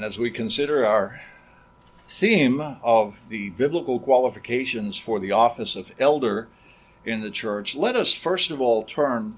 [0.00, 1.20] And as we consider our
[2.08, 6.48] theme of the biblical qualifications for the office of elder
[7.04, 9.36] in the church, let us first of all turn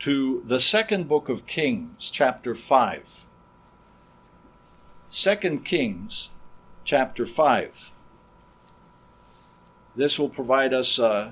[0.00, 3.02] to the second book of Kings, chapter 5.
[5.10, 6.28] 2 Kings,
[6.84, 7.72] chapter 5.
[9.96, 11.30] This will provide us uh,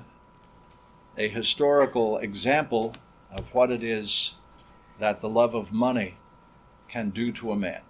[1.15, 2.93] a historical example
[3.31, 4.33] of what it is
[4.97, 6.17] that the love of money
[6.89, 7.83] can do to a man.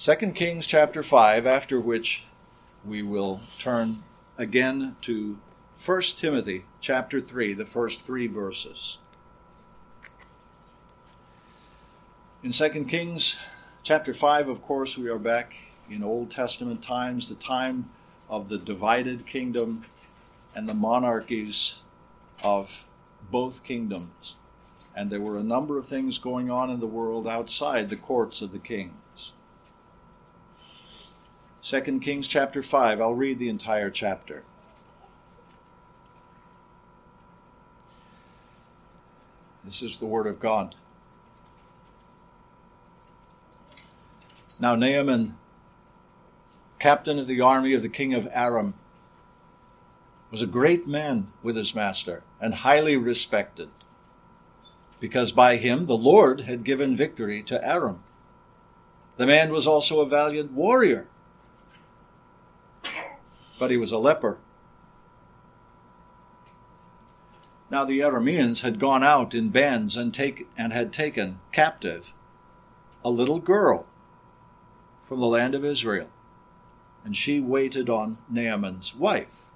[0.00, 2.22] 2 Kings chapter 5, after which
[2.84, 4.04] we will turn
[4.36, 5.38] again to
[5.84, 8.98] 1 Timothy chapter 3, the first three verses.
[12.44, 13.40] In 2 Kings
[13.82, 15.54] chapter 5, of course, we are back
[15.90, 17.90] in Old Testament times, the time
[18.30, 19.84] of the divided kingdom
[20.54, 21.78] and the monarchies
[22.44, 22.84] of
[23.32, 24.36] both kingdoms.
[24.94, 28.40] And there were a number of things going on in the world outside the courts
[28.40, 28.92] of the kings.
[31.68, 34.42] 2 Kings chapter 5, I'll read the entire chapter.
[39.62, 40.76] This is the Word of God.
[44.58, 45.36] Now, Naaman,
[46.78, 48.72] captain of the army of the king of Aram,
[50.30, 53.68] was a great man with his master and highly respected,
[55.00, 57.98] because by him the Lord had given victory to Aram.
[59.18, 61.08] The man was also a valiant warrior,
[63.58, 64.38] but he was a leper.
[67.70, 72.12] Now the Arameans had gone out in bands and, take, and had taken captive
[73.04, 73.86] a little girl
[75.06, 76.08] from the land of Israel,
[77.04, 79.46] and she waited on Naaman's wife.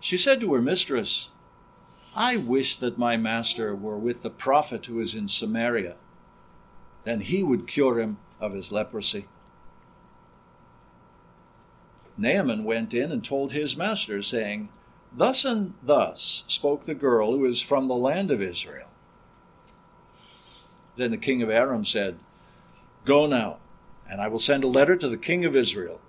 [0.00, 1.28] She said to her mistress,
[2.14, 5.96] I wish that my master were with the prophet who is in Samaria.
[7.04, 9.26] Then he would cure him of his leprosy.
[12.20, 14.68] Naaman went in and told his master, saying,
[15.12, 18.88] Thus and thus spoke the girl who is from the land of Israel.
[20.96, 22.18] Then the king of Aram said,
[23.06, 23.56] Go now,
[24.08, 26.00] and I will send a letter to the king of Israel.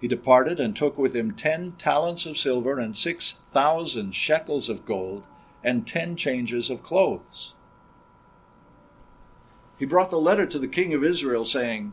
[0.00, 4.86] He departed and took with him ten talents of silver and six thousand shekels of
[4.86, 5.24] gold
[5.64, 7.54] and ten changes of clothes.
[9.78, 11.92] He brought the letter to the king of Israel, saying,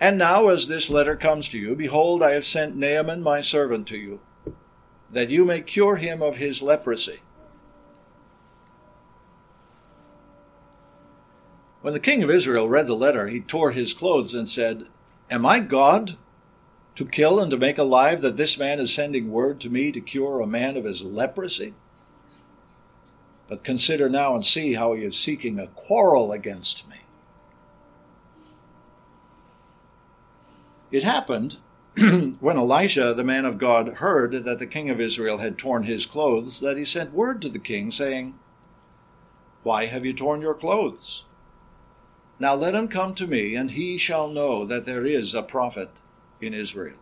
[0.00, 3.86] And now, as this letter comes to you, behold, I have sent Naaman my servant
[3.88, 4.20] to you,
[5.12, 7.20] that you may cure him of his leprosy.
[11.82, 14.86] When the king of Israel read the letter, he tore his clothes and said,
[15.30, 16.16] Am I God
[16.94, 20.00] to kill and to make alive that this man is sending word to me to
[20.00, 21.74] cure a man of his leprosy?
[23.48, 26.99] But consider now and see how he is seeking a quarrel against me.
[30.90, 31.56] It happened
[31.96, 36.06] when Elisha, the man of God, heard that the king of Israel had torn his
[36.06, 38.38] clothes, that he sent word to the king, saying,
[39.62, 41.24] Why have you torn your clothes?
[42.38, 45.90] Now let him come to me, and he shall know that there is a prophet
[46.40, 46.96] in Israel.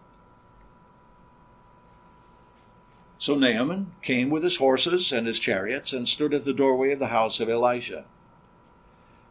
[3.18, 6.98] So Naaman came with his horses and his chariots and stood at the doorway of
[6.98, 8.04] the house of Elisha.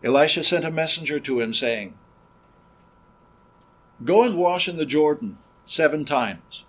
[0.03, 1.94] Elisha sent a messenger to him, saying,
[4.03, 6.63] Go and wash in the Jordan seven times,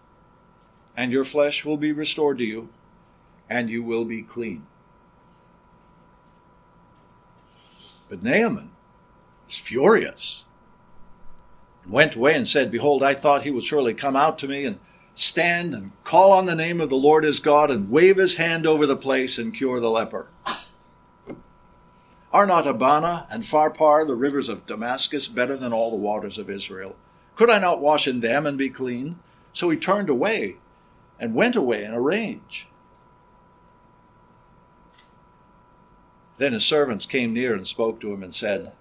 [0.97, 2.71] and your flesh will be restored to you,
[3.51, 4.67] and you will be clean.
[8.09, 8.71] But Naaman
[9.47, 10.45] was furious
[11.85, 14.65] and went away and said, Behold, I thought he would surely come out to me
[14.65, 14.79] and
[15.15, 18.67] stand and call on the name of the Lord his God and wave his hand
[18.67, 20.29] over the place and cure the leper.
[22.33, 26.51] Are not Abana and Pharpar, the rivers of Damascus, better than all the waters of
[26.51, 26.97] Israel?
[27.39, 29.21] Could I not wash in them and be clean?
[29.53, 30.57] So he turned away
[31.21, 32.67] and went away in a rage.
[36.39, 38.73] Then his servants came near and spoke to him and said,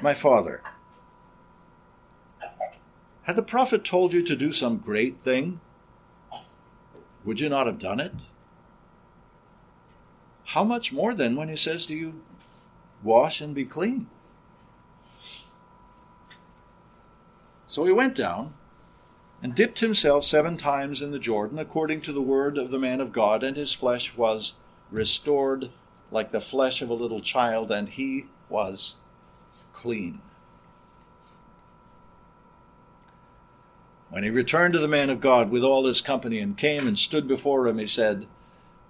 [0.00, 0.62] My father,
[3.24, 5.60] had the prophet told you to do some great thing,
[7.26, 8.14] would you not have done it?
[10.46, 12.22] How much more then when he says to you,
[13.02, 14.06] Wash and be clean?
[17.66, 18.54] So he went down
[19.42, 23.00] and dipped himself seven times in the Jordan, according to the word of the man
[23.00, 24.54] of God, and his flesh was
[24.90, 25.70] restored
[26.10, 28.94] like the flesh of a little child, and he was
[29.72, 30.20] clean.
[34.08, 36.98] When he returned to the man of God with all his company and came and
[36.98, 38.26] stood before him, he said,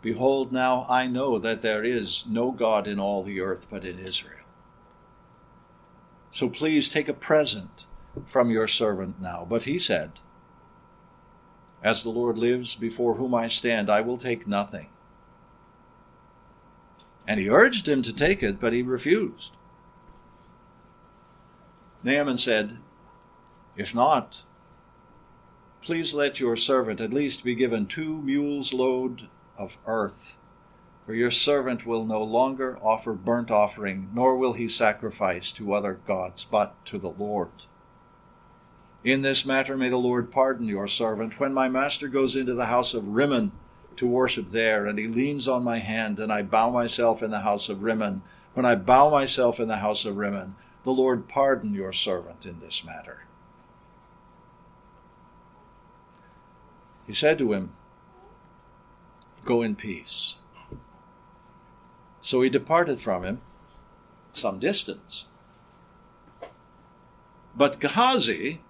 [0.02, 3.98] Behold, now I know that there is no God in all the earth but in
[3.98, 4.44] Israel.
[6.30, 7.86] So please take a present
[8.26, 9.46] from your servant now.
[9.48, 10.12] But he said,
[11.82, 14.88] As the Lord lives before whom I stand, I will take nothing.
[17.28, 19.52] And he urged him to take it, but he refused.
[22.02, 22.78] Naaman said,
[23.76, 24.42] If not,
[25.82, 29.28] please let your servant at least be given two mules' load
[29.58, 30.36] of earth
[31.06, 36.00] for your servant will no longer offer burnt offering, nor will he sacrifice to other
[36.04, 37.52] gods, but to the Lord.
[39.06, 41.38] In this matter may the Lord pardon your servant.
[41.38, 43.52] When my master goes into the house of Rimmon
[43.94, 47.42] to worship there, and he leans on my hand, and I bow myself in the
[47.42, 48.22] house of Rimmon,
[48.54, 52.58] when I bow myself in the house of Rimmon, the Lord pardon your servant in
[52.58, 53.26] this matter.
[57.06, 57.74] He said to him,
[59.44, 60.34] Go in peace.
[62.22, 63.40] So he departed from him
[64.32, 65.26] some distance.
[67.54, 68.62] But Gehazi,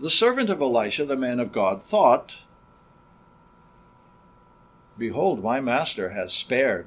[0.00, 2.38] the servant of Elisha, the man of God, thought,
[4.96, 6.86] Behold, my master has spared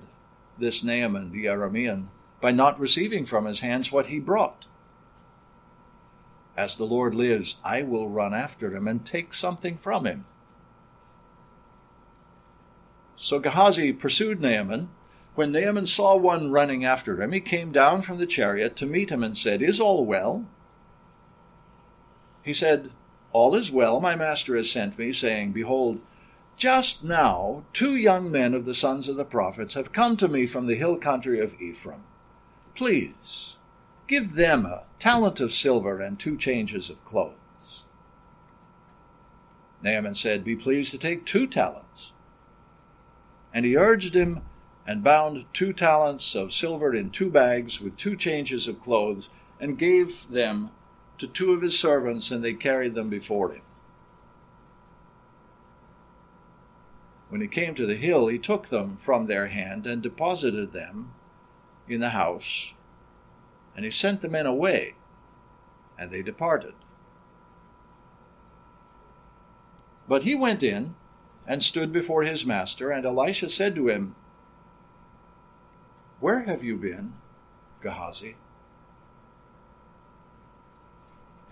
[0.57, 2.07] this Naaman the Aramean
[2.41, 4.65] by not receiving from his hands what he brought.
[6.55, 10.25] As the Lord lives, I will run after him and take something from him.
[13.15, 14.89] So Gehazi pursued Naaman
[15.35, 19.11] when Naaman saw one running after him, he came down from the chariot to meet
[19.11, 20.45] him and said, Is all well?
[22.43, 22.91] He said,
[23.33, 25.99] All is well, my master has sent me, saying, Behold,
[26.55, 30.45] just now two young men of the sons of the prophets have come to me
[30.45, 32.03] from the hill country of Ephraim.
[32.75, 33.55] Please,
[34.07, 37.83] give them a talent of silver and two changes of clothes.
[39.81, 42.11] Naaman said, Be pleased to take two talents.
[43.51, 44.43] And he urged him
[44.85, 49.29] and bound two talents of silver in two bags with two changes of clothes,
[49.59, 50.69] and gave them
[51.17, 53.61] to two of his servants, and they carried them before him.
[57.29, 61.13] When he came to the hill, he took them from their hand and deposited them
[61.87, 62.73] in the house,
[63.75, 64.95] and he sent the men away,
[65.97, 66.73] and they departed.
[70.07, 70.95] But he went in
[71.47, 74.15] and stood before his master, and Elisha said to him,
[76.23, 77.15] where have you been,
[77.81, 78.37] Gehazi?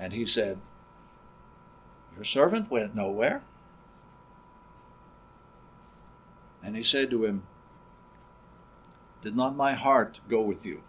[0.01, 0.57] And he said,
[2.15, 3.43] Your servant went nowhere.
[6.63, 7.43] And he said to him,
[9.21, 10.81] Did not my heart go with you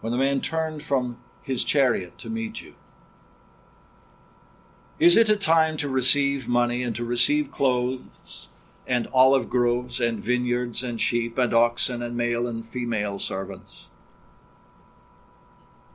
[0.00, 2.74] when the man turned from his chariot to meet you?
[4.98, 8.48] Is it a time to receive money and to receive clothes
[8.90, 13.86] and olive groves, and vineyards, and sheep, and oxen, and male and female servants.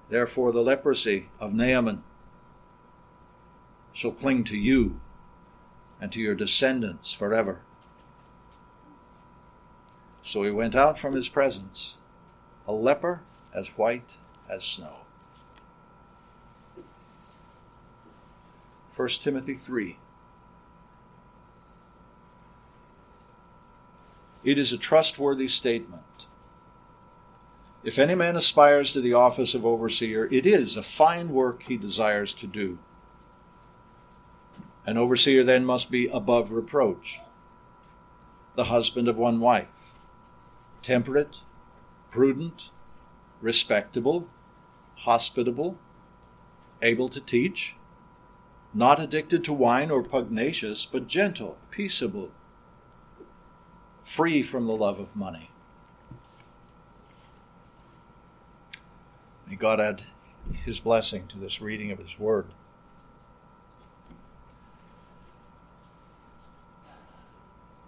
[0.09, 2.03] Therefore, the leprosy of Naaman
[3.93, 4.99] shall cling to you
[5.99, 7.61] and to your descendants forever.
[10.21, 11.95] So he went out from his presence,
[12.67, 13.21] a leper
[13.53, 14.17] as white
[14.49, 15.05] as snow.
[18.95, 19.97] 1 Timothy 3
[24.43, 26.27] It is a trustworthy statement.
[27.85, 31.77] If any man aspires to the office of overseer, it is a fine work he
[31.77, 32.79] desires to do.
[34.87, 37.19] An overseer then must be above reproach,
[38.55, 39.67] the husband of one wife,
[40.81, 41.37] temperate,
[42.09, 42.71] prudent,
[43.39, 44.27] respectable,
[44.95, 45.77] hospitable,
[46.81, 47.75] able to teach,
[48.73, 52.31] not addicted to wine or pugnacious, but gentle, peaceable
[54.03, 55.49] free from the love of money.
[59.47, 60.03] May God add
[60.65, 62.47] his blessing to this reading of his word.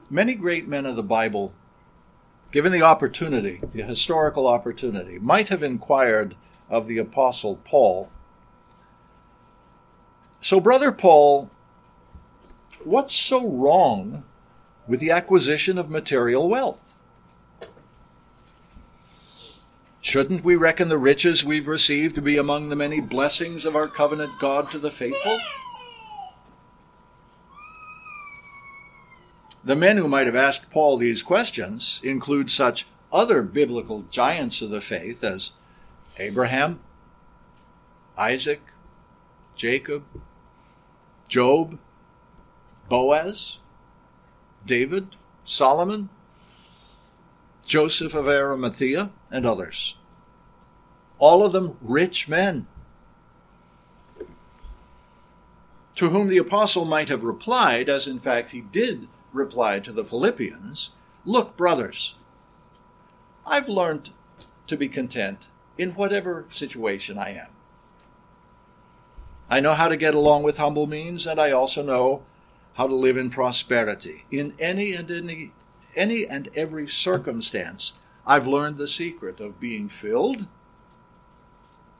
[0.09, 1.53] Many great men of the Bible,
[2.51, 6.35] given the opportunity, the historical opportunity, might have inquired
[6.69, 8.09] of the Apostle Paul.
[10.41, 11.49] So, Brother Paul,
[12.83, 14.23] what's so wrong
[14.87, 16.86] with the acquisition of material wealth.
[20.17, 23.85] Shouldn't we reckon the riches we've received to be among the many blessings of our
[23.85, 25.37] covenant God to the faithful?
[29.63, 34.71] The men who might have asked Paul these questions include such other biblical giants of
[34.71, 35.51] the faith as
[36.17, 36.79] Abraham,
[38.17, 38.61] Isaac,
[39.55, 40.03] Jacob,
[41.27, 41.77] Job,
[42.89, 43.59] Boaz,
[44.65, 45.09] David,
[45.45, 46.09] Solomon,
[47.67, 49.93] Joseph of Arimathea, and others.
[51.19, 52.67] All of them rich men.
[55.95, 60.05] To whom the apostle might have replied, as in fact he did reply to the
[60.05, 60.91] Philippians
[61.25, 62.15] Look, brothers,
[63.45, 64.11] I've learned
[64.67, 67.47] to be content in whatever situation I am.
[69.49, 72.23] I know how to get along with humble means, and I also know
[72.75, 74.23] how to live in prosperity.
[74.31, 75.51] In any and any,
[75.95, 77.93] any and every circumstance,
[78.25, 80.47] I've learned the secret of being filled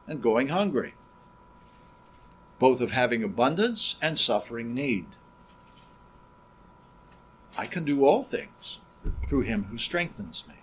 [0.08, 0.94] and going hungry,
[2.60, 5.08] both of having abundance and suffering need.
[7.58, 8.80] I can do all things
[9.28, 10.56] through him who strengthens me.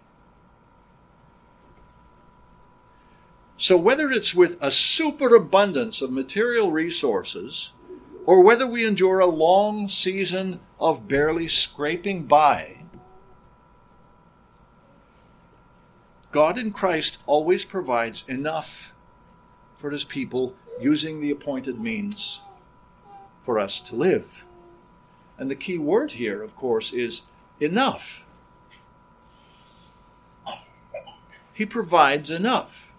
[3.56, 7.70] So, whether it's with a superabundance of material resources,
[8.26, 12.78] or whether we endure a long season of barely scraping by,
[16.32, 18.93] God in Christ always provides enough
[19.84, 22.40] for his people using the appointed means
[23.44, 24.46] for us to live.
[25.36, 27.20] And the key word here, of course, is
[27.60, 28.24] enough.
[31.52, 32.90] He provides enough.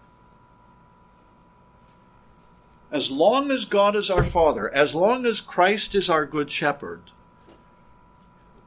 [2.92, 7.10] As long as God is our Father, as long as Christ is our Good Shepherd,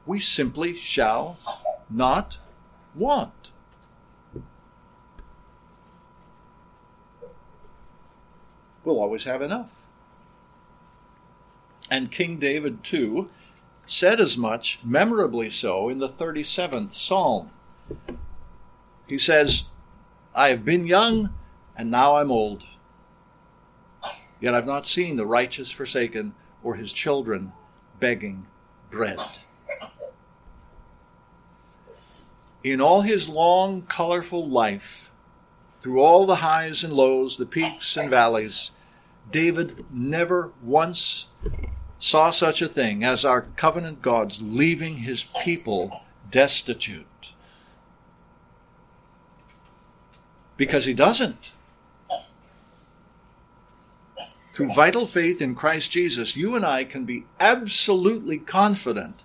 [0.05, 1.39] we simply shall
[1.89, 2.39] not
[2.97, 3.53] want.
[8.88, 9.68] We'll always have enough.
[11.90, 13.28] And King David, too,
[13.87, 17.50] said as much, memorably so, in the 37th Psalm.
[19.07, 19.64] He says,
[20.35, 21.35] I have been young,
[21.76, 22.64] and now I'm old
[24.40, 26.33] Yet I've not seen the righteous forsaken
[26.64, 27.52] or his children
[28.00, 28.47] begging
[28.90, 29.18] bread.
[32.64, 35.11] In all his long, colorful life,
[35.83, 38.71] through all the highs and lows, the peaks and valleys,
[39.30, 41.26] David never once
[41.99, 45.90] saw such a thing as our covenant God's leaving his people
[46.30, 47.32] destitute.
[50.56, 51.52] Because he doesn't.
[54.54, 59.23] Through vital faith in Christ Jesus, you and I can be absolutely confident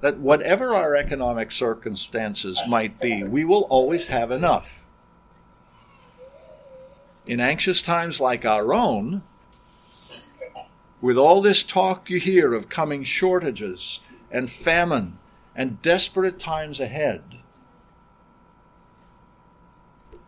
[0.00, 4.84] that whatever our economic circumstances might be, we will always have enough.
[7.26, 9.22] In anxious times like our own,
[11.04, 15.18] with all this talk you hear of coming shortages and famine
[15.54, 17.42] and desperate times ahead,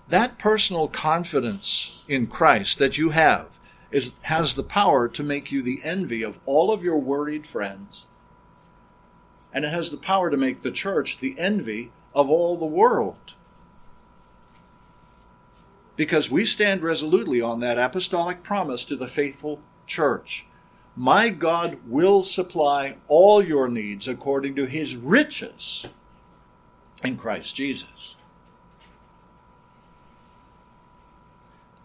[0.07, 3.47] that personal confidence in Christ that you have
[3.91, 8.05] is, has the power to make you the envy of all of your worried friends.
[9.55, 13.33] And it has the power to make the church the envy of all the world.
[15.97, 20.45] Because we stand resolutely on that apostolic promise to the faithful church.
[20.97, 25.85] My God will supply all your needs according to his riches
[27.05, 28.17] in Christ Jesus.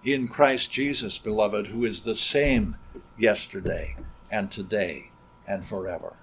[0.03, 2.75] in Christ Jesus, beloved, who is the same
[3.17, 3.95] yesterday
[4.31, 5.11] and today
[5.47, 6.13] and forever.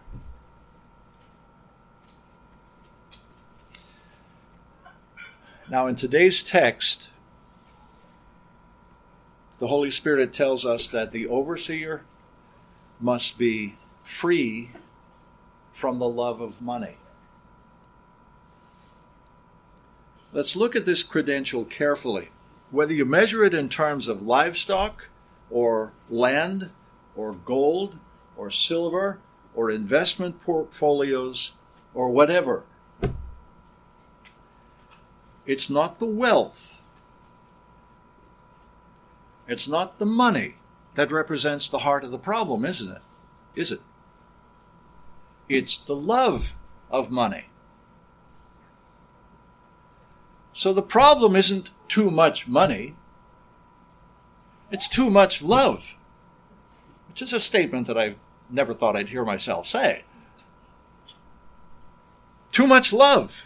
[5.71, 7.09] Now, in today's text,
[9.59, 12.05] the Holy Spirit tells us that the overseer
[13.01, 14.71] must be free
[15.73, 16.97] from the love of money.
[20.33, 22.31] Let's look at this credential carefully.
[22.71, 25.09] Whether you measure it in terms of livestock
[25.51, 26.73] or land
[27.17, 27.99] or gold
[28.37, 29.21] or silver
[29.55, 31.53] or investment portfolios
[31.95, 32.65] or whatever,
[35.47, 36.81] it's not the wealth,
[39.47, 40.58] it's not the money
[40.99, 43.03] that represents the heart of the problem, isn't it?
[43.55, 43.81] Is it?
[45.49, 46.51] It's the love
[46.91, 47.45] of money.
[50.53, 52.97] So the problem isn't too much money,
[54.73, 55.95] it's too much love,
[57.07, 58.17] which is a statement that I've
[58.51, 60.03] never thought I'd hear myself say.
[62.51, 63.43] Too much love.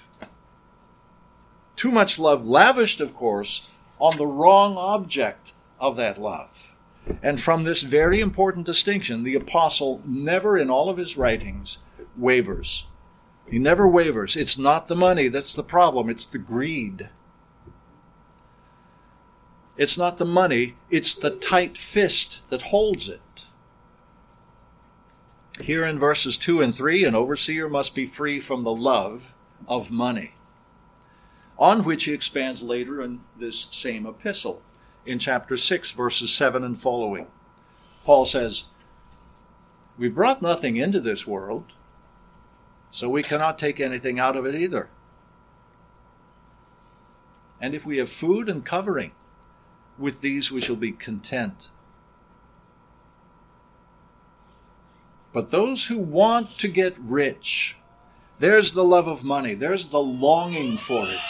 [1.77, 3.69] Too much love, lavished, of course,
[3.99, 6.72] on the wrong object of that love.
[7.23, 11.79] And from this very important distinction, the apostle never in all of his writings
[12.17, 12.87] wavers.
[13.47, 14.37] He never wavers.
[14.37, 17.09] It's not the money that's the problem, it's the greed.
[19.77, 23.47] It's not the money, it's the tight fist that holds it.
[25.61, 29.33] Here in verses 2 and 3, an overseer must be free from the love
[29.67, 30.35] of money,
[31.59, 34.63] on which he expands later in this same epistle.
[35.05, 37.27] In chapter 6, verses 7 and following.
[38.05, 38.65] Paul says,
[39.99, 41.73] We've brought nothing into this world,
[42.91, 44.89] so we cannot take anything out of it either.
[47.61, 49.13] And if we have food and covering,
[49.99, 51.69] with these we shall be content.
[55.33, 57.77] But those who want to get rich,
[58.39, 61.21] there's the love of money, there's the longing for it.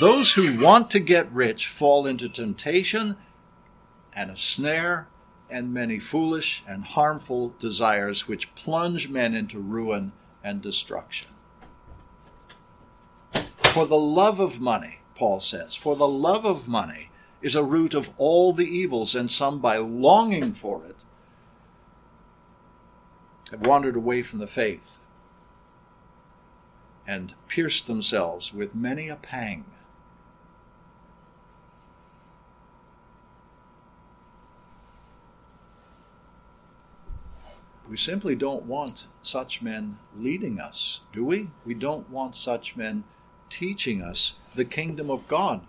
[0.00, 3.16] Those who want to get rich fall into temptation
[4.12, 5.06] and a snare
[5.48, 10.10] and many foolish and harmful desires which plunge men into ruin
[10.42, 11.28] and destruction.
[13.56, 17.10] For the love of money, Paul says, for the love of money
[17.40, 20.96] is a root of all the evils, and some by longing for it
[23.50, 24.98] have wandered away from the faith
[27.06, 29.64] and pierced themselves with many a pang.
[37.88, 41.50] We simply don't want such men leading us, do we?
[41.66, 43.04] We don't want such men
[43.50, 45.66] teaching us the kingdom of God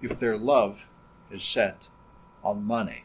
[0.00, 0.86] if their love
[1.30, 1.88] is set
[2.42, 3.04] on money.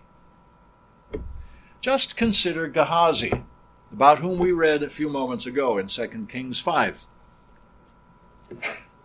[1.81, 3.43] Just consider Gehazi,
[3.91, 6.99] about whom we read a few moments ago in 2 Kings 5.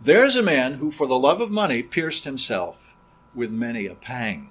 [0.00, 2.94] There's a man who, for the love of money, pierced himself
[3.35, 4.50] with many a pang,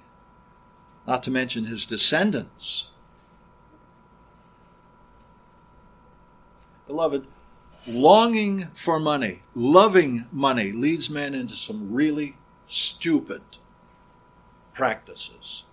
[1.06, 2.88] not to mention his descendants
[6.86, 7.26] Beloved,
[7.88, 12.36] longing for money, loving money, leads men into some really
[12.68, 13.42] stupid
[14.74, 15.64] practices.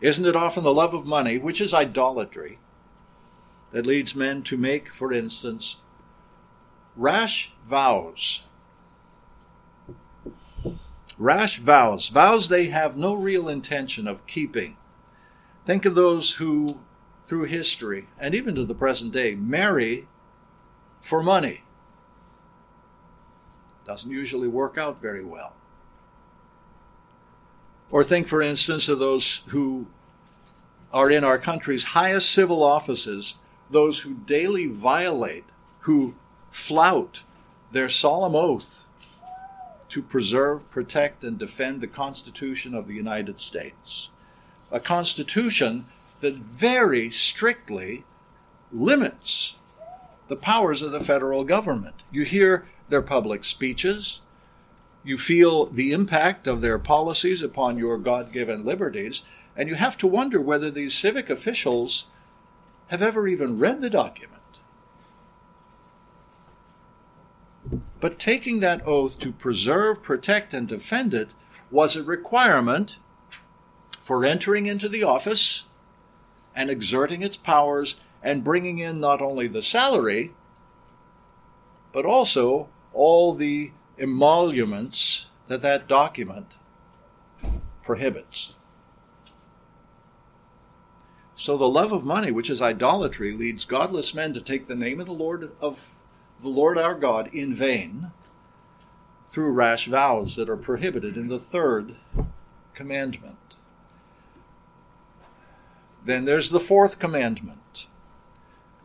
[0.00, 2.58] Isn't it often the love of money, which is idolatry,
[3.70, 5.76] that leads men to make, for instance,
[6.94, 8.42] rash vows?
[11.18, 14.76] Rash vows, vows they have no real intention of keeping.
[15.64, 16.78] Think of those who
[17.26, 20.06] through history and even to the present day marry
[21.00, 21.62] for money.
[23.84, 25.54] Doesn't usually work out very well.
[27.90, 29.86] Or think, for instance, of those who
[30.92, 33.36] are in our country's highest civil offices,
[33.70, 35.44] those who daily violate,
[35.80, 36.14] who
[36.50, 37.22] flout
[37.70, 38.82] their solemn oath
[39.88, 44.08] to preserve, protect, and defend the Constitution of the United States.
[44.72, 45.86] A Constitution
[46.20, 48.04] that very strictly
[48.72, 49.56] limits
[50.28, 52.02] the powers of the federal government.
[52.10, 54.20] You hear their public speeches,
[55.04, 59.22] you feel the impact of their policies upon your God given liberties,
[59.56, 62.06] and you have to wonder whether these civic officials
[62.88, 64.32] have ever even read the document.
[68.00, 71.30] But taking that oath to preserve, protect, and defend it
[71.70, 72.98] was a requirement
[74.00, 75.64] for entering into the office
[76.56, 80.32] and exerting its powers and bringing in not only the salary,
[81.92, 86.54] but also all the emoluments that that document
[87.84, 88.54] prohibits.
[91.36, 94.98] So the love of money, which is idolatry, leads godless men to take the name
[94.98, 95.96] of the Lord of
[96.42, 98.10] the Lord our God in vain
[99.30, 101.96] through rash vows that are prohibited in the third
[102.74, 103.45] commandment.
[106.06, 107.88] Then there's the fourth commandment.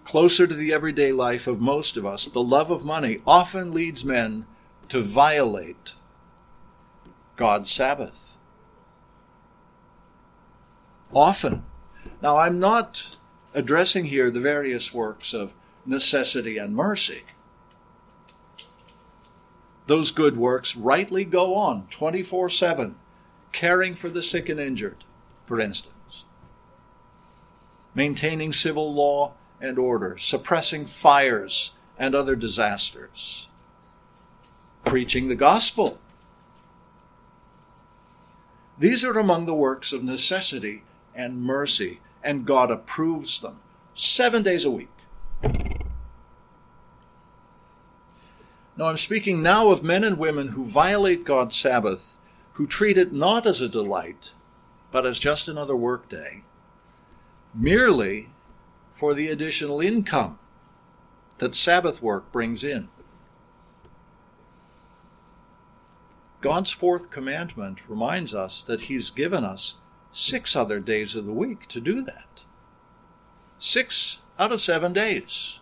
[0.06, 4.04] Closer to the everyday life of most of us, the love of money often leads
[4.04, 4.48] men
[4.90, 5.94] to violate
[7.36, 8.34] God's Sabbath.
[11.14, 11.64] Often.
[12.24, 13.18] Now, I'm not
[13.54, 15.54] addressing here the various works of
[15.86, 17.22] necessity and mercy.
[19.86, 22.96] Those good works rightly go on 24 7,
[23.52, 25.04] caring for the sick and injured,
[25.46, 25.94] for instance
[27.94, 33.48] maintaining civil law and order, suppressing fires and other disasters,
[34.86, 36.00] preaching the gospel.
[38.80, 43.60] These are among the works of necessity and mercy, and God approves them
[43.94, 44.88] seven days a week.
[48.78, 52.16] Now, I'm speaking now of men and women who violate God's Sabbath,
[52.54, 54.32] who treat it not as a delight,
[54.92, 56.44] but as just another workday
[57.54, 58.30] merely
[58.92, 60.38] for the additional income
[61.40, 62.88] that Sabbath work brings in.
[66.40, 69.76] God's fourth commandment reminds us that He's given us
[70.12, 72.42] six other days of the week to do that.
[73.60, 75.60] Six out of seven days.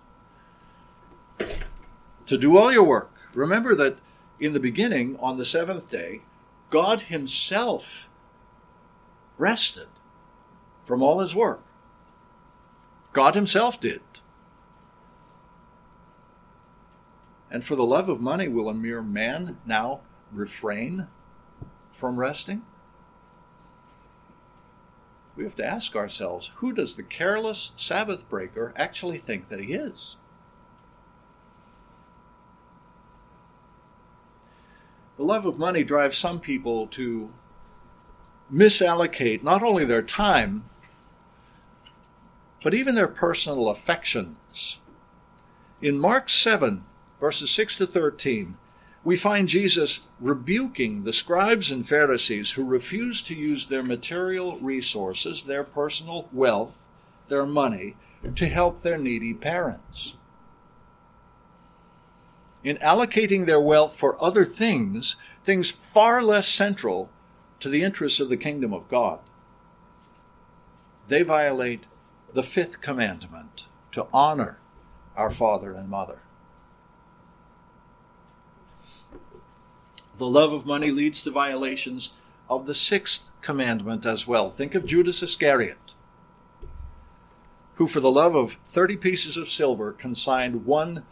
[2.26, 3.12] To do all your work.
[3.34, 3.98] Remember that
[4.40, 6.22] in the beginning, on the seventh day,
[6.70, 8.06] God Himself
[9.38, 9.88] rested
[10.86, 11.62] from all His work.
[13.20, 14.00] God Himself did.
[17.52, 20.00] And for the love of money, will a mere man now
[20.32, 21.08] refrain
[21.92, 22.62] from resting?
[25.36, 29.74] We have to ask ourselves who does the careless Sabbath breaker actually think that he
[29.74, 30.16] is?
[35.18, 37.34] The love of money drives some people to
[38.50, 40.69] misallocate not only their time,
[42.62, 44.80] but even their personal affections.
[45.82, 46.84] In Mark 7,
[47.20, 48.58] verses 6 to 13,
[49.04, 55.44] we find Jesus rebuking the scribes and Pharisees who refuse to use their material resources,
[55.44, 56.78] their personal wealth,
[57.30, 57.96] their money,
[58.36, 60.16] to help their needy parents.
[62.62, 67.10] In allocating their wealth for other things, things far less central
[67.62, 69.20] to the interests of the kingdom of God,
[71.08, 71.86] they violate
[72.34, 74.60] the fifth commandment to honor
[75.16, 76.20] our father and mother.
[80.18, 82.12] The love of money leads to violations
[82.50, 84.50] of the sixth commandment as well.
[84.50, 85.78] Think of Judas Iscariot,
[87.76, 91.04] who, for the love of 30 pieces of silver, consigned one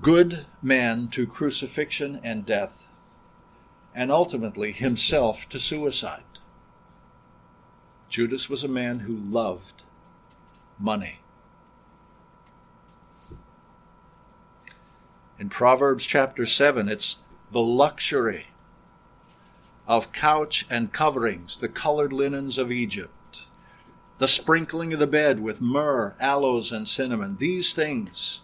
[0.00, 2.88] good man to crucifixion and death,
[3.94, 6.22] and ultimately himself to suicide.
[8.08, 9.82] Judas was a man who loved
[10.80, 11.20] money.
[15.38, 17.16] In Proverbs chapter 7, it's
[17.50, 18.48] the luxury
[19.86, 23.42] of couch and coverings, the colored linens of Egypt,
[24.18, 28.40] the sprinkling of the bed with myrrh, aloes, and cinnamon, these things.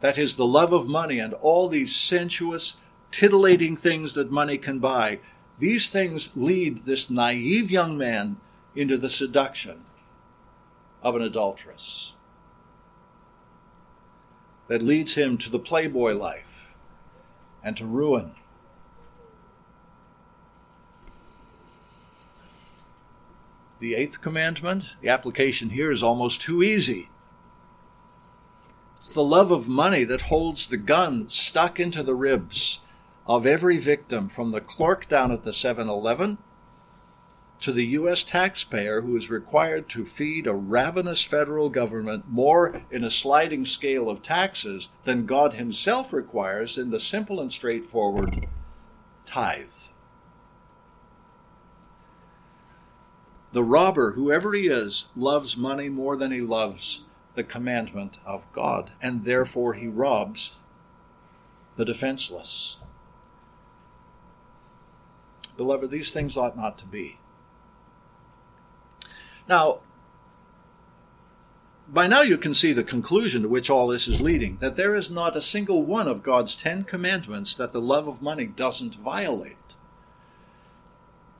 [0.00, 2.76] That is the love of money and all these sensuous,
[3.10, 5.20] titillating things that money can buy.
[5.58, 8.38] These things lead this naive young man
[8.76, 9.84] into the seduction
[11.02, 12.12] of an adulteress
[14.68, 16.68] that leads him to the playboy life
[17.62, 18.32] and to ruin.
[23.78, 27.08] The eighth commandment, the application here is almost too easy.
[28.96, 32.80] It's the love of money that holds the gun stuck into the ribs
[33.26, 36.38] of every victim, from the clerk down at the 7 Eleven
[37.60, 38.22] to the U.S.
[38.22, 44.10] taxpayer who is required to feed a ravenous federal government more in a sliding scale
[44.10, 48.46] of taxes than God Himself requires in the simple and straightforward
[49.24, 49.66] tithe.
[53.52, 57.02] The robber, whoever he is, loves money more than he loves
[57.34, 60.56] the commandment of God, and therefore he robs
[61.76, 62.76] the defenseless.
[65.56, 67.18] Beloved, these things ought not to be.
[69.48, 69.80] Now,
[71.88, 74.96] by now you can see the conclusion to which all this is leading that there
[74.96, 78.96] is not a single one of God's Ten Commandments that the love of money doesn't
[78.96, 79.56] violate.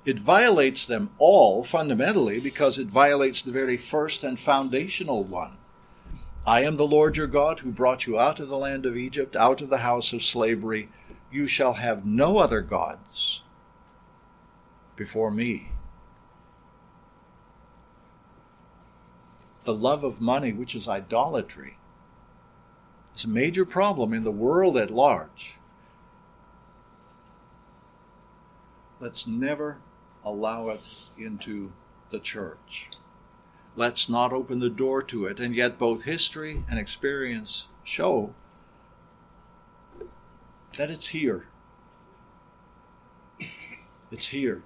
[0.04, 5.56] It violates them all fundamentally because it violates the very first and foundational one.
[6.46, 9.34] I am the Lord your God who brought you out of the land of Egypt,
[9.34, 10.90] out of the house of slavery.
[11.32, 13.40] You shall have no other gods
[14.94, 15.72] before me.
[19.66, 21.76] The love of money, which is idolatry,
[23.14, 25.56] is a major problem in the world at large.
[28.98, 29.78] Let's never
[30.24, 30.86] allow it
[31.18, 31.72] into
[32.10, 32.88] the church.
[33.74, 35.38] Let's not open the door to it.
[35.38, 38.32] And yet, both history and experience show
[40.78, 41.48] that it's here.
[44.10, 44.62] It's here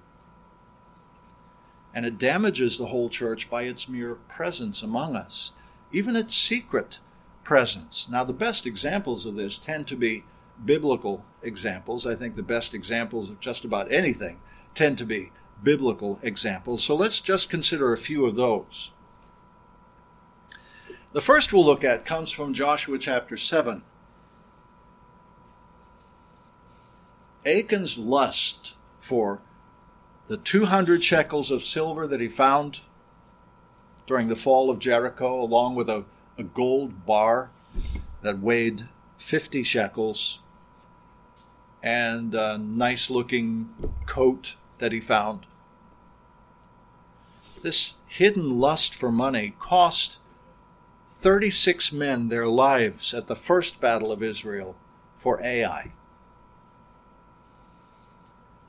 [1.93, 5.51] and it damages the whole church by its mere presence among us,
[5.91, 6.99] even its secret
[7.43, 8.07] presence.
[8.09, 10.23] Now, the best examples of this tend to be
[10.63, 12.05] biblical examples.
[12.05, 14.39] I think the best examples of just about anything
[14.75, 15.31] tend to be
[15.63, 16.83] biblical examples.
[16.83, 18.91] So let's just consider a few of those.
[21.13, 23.83] The first we'll look at comes from Joshua chapter 7.
[27.45, 29.41] Achan's lust for
[30.31, 32.79] the 200 shekels of silver that he found
[34.07, 36.05] during the fall of Jericho, along with a,
[36.37, 37.49] a gold bar
[38.21, 40.39] that weighed 50 shekels,
[41.83, 43.73] and a nice looking
[44.05, 45.47] coat that he found.
[47.61, 50.17] This hidden lust for money cost
[51.09, 54.77] 36 men their lives at the first battle of Israel
[55.17, 55.91] for Ai.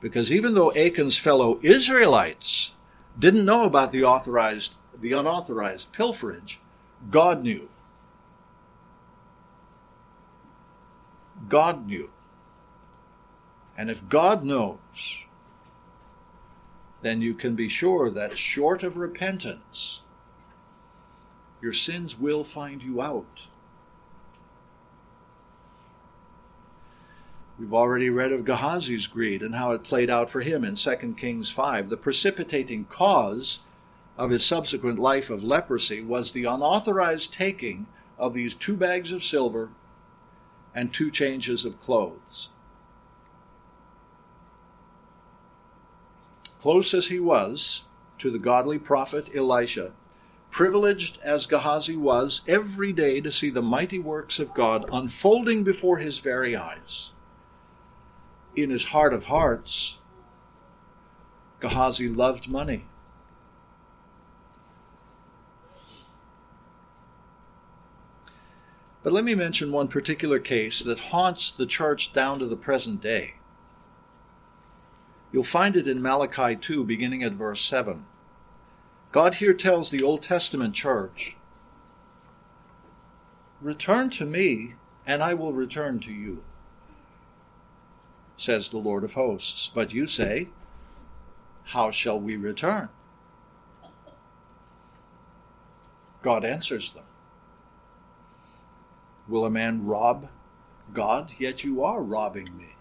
[0.03, 2.73] Because even though Achan's fellow Israelites
[3.17, 6.57] didn't know about the authorized the unauthorized pilferage,
[7.09, 7.69] God knew.
[11.47, 12.11] God knew.
[13.77, 14.77] And if God knows,
[17.01, 20.01] then you can be sure that short of repentance,
[21.61, 23.43] your sins will find you out.
[27.63, 31.15] We've already read of Gehazi's greed and how it played out for him in 2
[31.17, 31.87] Kings 5.
[31.87, 33.59] The precipitating cause
[34.17, 37.87] of his subsequent life of leprosy was the unauthorized taking
[38.19, 39.69] of these two bags of silver
[40.75, 42.49] and two changes of clothes.
[46.59, 47.83] Close as he was
[48.19, 49.93] to the godly prophet Elisha,
[50.51, 55.99] privileged as Gehazi was every day to see the mighty works of God unfolding before
[55.99, 57.11] his very eyes,
[58.55, 59.97] in his heart of hearts,
[61.59, 62.85] Gehazi loved money.
[69.03, 73.01] But let me mention one particular case that haunts the church down to the present
[73.01, 73.35] day.
[75.33, 78.05] You'll find it in Malachi 2, beginning at verse 7.
[79.11, 81.35] God here tells the Old Testament church,
[83.61, 86.43] Return to me, and I will return to you,
[88.43, 89.71] says the Lord of hosts.
[89.73, 90.49] But you say,
[91.63, 92.89] How shall we return?
[96.21, 97.03] God answers them.
[99.27, 100.27] Will a man rob
[100.93, 101.31] God?
[101.39, 102.75] Yet you are robbing me.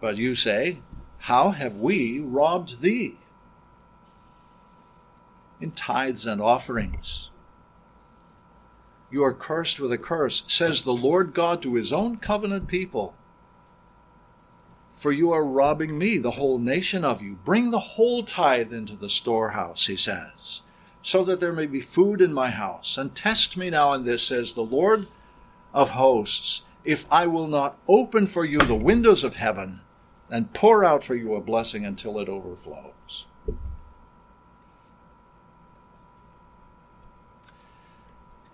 [0.00, 0.78] But you say,
[1.18, 3.18] How have we robbed thee?
[5.60, 7.28] In tithes and offerings.
[9.12, 13.14] You are cursed with a curse, says the Lord God to his own covenant people.
[14.96, 17.34] For you are robbing me, the whole nation of you.
[17.44, 20.62] Bring the whole tithe into the storehouse, he says
[21.02, 22.96] so that there may be food in my house.
[22.96, 25.08] And test me now in this, says the Lord
[25.74, 29.80] of hosts, if I will not open for you the windows of heaven
[30.30, 33.24] and pour out for you a blessing until it overflows.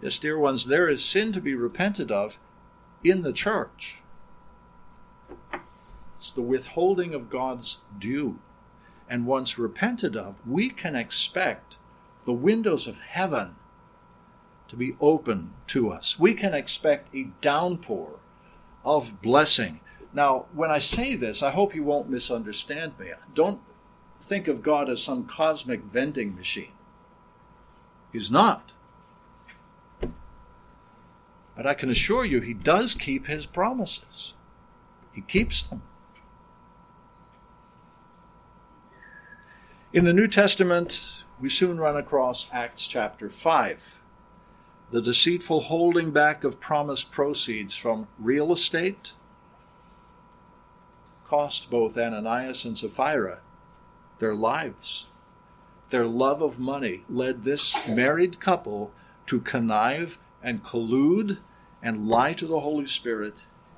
[0.00, 2.38] Yes, dear ones, there is sin to be repented of
[3.02, 3.96] in the church.
[6.16, 8.38] It's the withholding of God's due.
[9.08, 11.76] And once repented of, we can expect
[12.24, 13.56] the windows of heaven
[14.68, 16.18] to be open to us.
[16.18, 18.18] We can expect a downpour
[18.84, 19.80] of blessing.
[20.12, 23.12] Now, when I say this, I hope you won't misunderstand me.
[23.34, 23.60] Don't
[24.20, 26.72] think of God as some cosmic vending machine.
[28.12, 28.72] He's not.
[31.58, 34.34] But I can assure you, He does keep His promises,
[35.12, 35.82] He keeps them.
[39.92, 43.98] In the New Testament, we soon run across Acts chapter 5.
[44.92, 49.14] The deceitful holding back of promised proceeds from real estate
[51.26, 53.40] cost both Ananias and Sapphira
[54.20, 55.06] their lives.
[55.90, 58.92] Their love of money led this married couple
[59.26, 61.38] to connive and collude
[61.82, 63.34] and lie to the Holy Spirit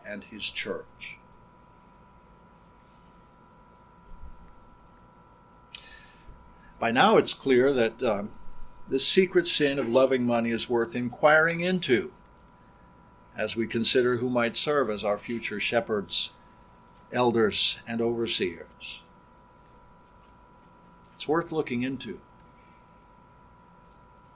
[0.07, 1.19] and His church.
[6.79, 8.31] By now, it's clear that um,
[8.89, 12.11] this secret sin of loving money is worth inquiring into
[13.37, 16.31] as we consider who might serve as our future shepherds,
[17.13, 19.01] elders, and overseers.
[21.17, 22.19] It's worth looking into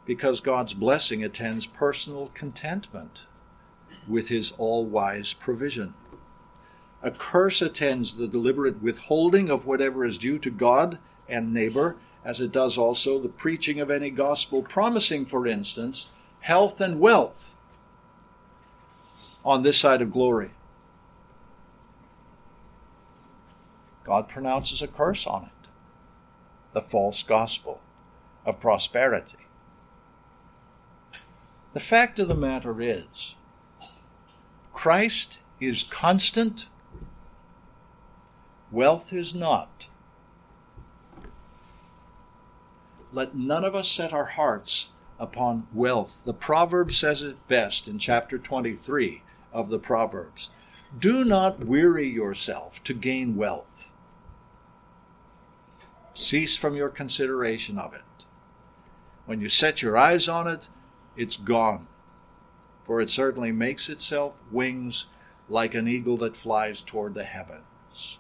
[0.05, 3.23] because God's blessing attends personal contentment
[4.09, 5.95] with His all wise provision.
[7.03, 12.41] A curse attends the deliberate withholding of whatever is due to God and neighbor as
[12.41, 17.55] it does also the preaching of any gospel promising, for instance, health and wealth
[19.45, 20.51] on this side of glory.
[24.05, 25.51] God pronounces a curse on it
[26.73, 27.81] the false gospel
[28.45, 29.47] of prosperity.
[31.73, 33.37] The fact of the matter is,
[34.85, 36.69] Christ is constant,
[38.71, 39.89] wealth is not.
[43.11, 46.13] let none of us set our hearts upon wealth.
[46.27, 49.23] The proverb says it best in chapter 23
[49.55, 50.51] of the Proverbs.
[50.99, 53.89] Do not weary yourself to gain wealth.
[56.15, 58.27] Cease from your consideration of it.
[59.25, 60.69] When you set your eyes on it,
[61.17, 61.87] it's gone.
[62.85, 65.07] For it certainly makes itself wings
[65.49, 68.19] like an eagle that flies toward the heavens.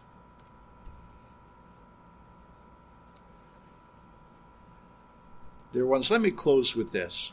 [5.72, 7.31] Dear ones, let me close with this.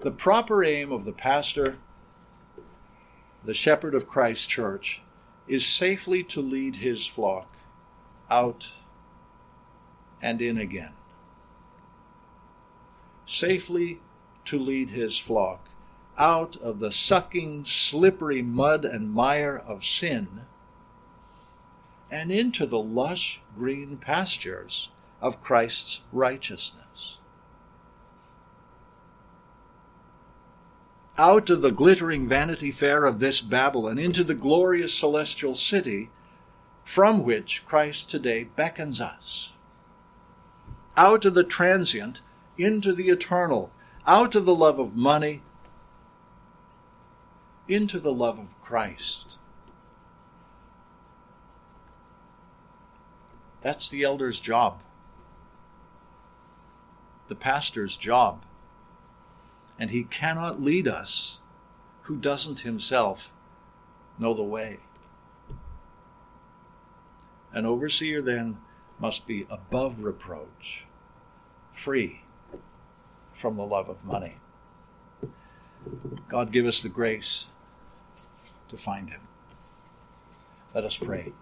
[0.00, 1.78] The proper aim of the pastor,
[3.44, 5.02] the shepherd of Christ Church,
[5.46, 7.56] is safely to lead his flock
[8.30, 8.68] out
[10.20, 10.92] and in again.
[13.24, 14.00] Safely
[14.46, 15.69] to lead his flock
[16.20, 20.42] out of the sucking, slippery mud and mire of sin
[22.10, 27.16] and into the lush green pastures of Christ's righteousness.
[31.20, 36.08] out of the glittering Vanity Fair of this Babylon into the glorious celestial city
[36.82, 39.52] from which Christ today beckons us.
[40.96, 42.22] Out of the transient
[42.56, 43.70] into the eternal,
[44.06, 45.42] out of the love of money
[47.70, 49.36] into the love of Christ.
[53.60, 54.80] That's the elder's job,
[57.28, 58.44] the pastor's job
[59.80, 61.38] and he cannot lead us
[62.02, 63.30] who doesn't himself
[64.18, 64.78] know the way.
[67.52, 68.58] An overseer then
[68.98, 70.84] must be above reproach,
[71.72, 72.20] free
[73.32, 74.36] from the love of money.
[76.28, 77.46] God give us the grace
[78.70, 79.20] to find him.
[80.74, 81.32] Let us pray.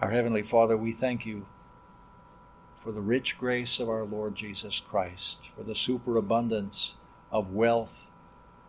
[0.00, 1.46] Our Heavenly Father, we thank you
[2.82, 6.94] for the rich grace of our Lord Jesus Christ, for the superabundance
[7.32, 8.06] of wealth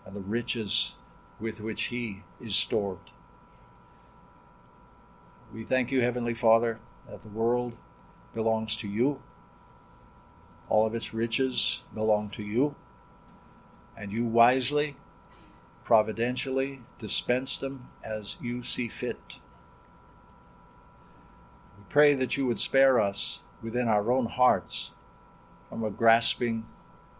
[0.05, 0.95] and the riches
[1.39, 2.97] with which He is stored.
[5.53, 7.73] We thank you, Heavenly Father, that the world
[8.33, 9.21] belongs to you.
[10.69, 12.75] All of its riches belong to you,
[13.97, 14.95] and you wisely,
[15.83, 19.38] providentially dispense them as you see fit.
[21.77, 24.91] We pray that you would spare us within our own hearts
[25.69, 26.65] from a grasping,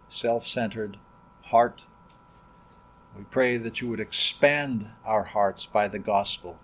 [0.08, 0.98] self centered
[1.44, 1.82] heart.
[3.16, 6.58] We pray that you would expand our hearts by the gospel,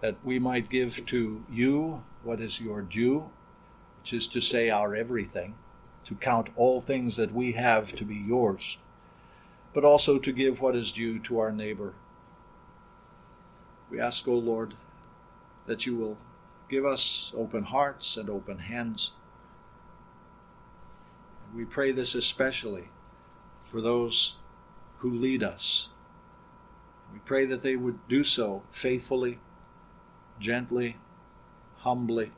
[0.00, 3.30] that we might give to you what is your due,
[4.00, 5.56] which is to say, our everything,
[6.04, 8.76] to count all things that we have to be yours,
[9.76, 11.94] but also to give what is due to our neighbor.
[13.90, 14.74] We ask, O Lord,
[15.66, 16.18] that you will
[16.68, 19.12] Give us open hearts and open hands.
[21.54, 22.88] We pray this especially
[23.70, 24.36] for those
[24.98, 25.88] who lead us.
[27.12, 29.38] We pray that they would do so faithfully,
[30.40, 30.96] gently,
[31.78, 32.32] humbly,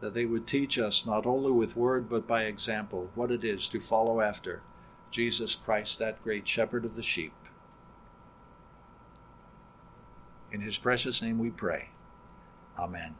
[0.00, 3.68] that they would teach us not only with word but by example what it is
[3.70, 4.62] to follow after
[5.10, 7.32] Jesus Christ, that great shepherd of the sheep.
[10.52, 11.88] In his precious name we pray.
[12.78, 13.14] Amen.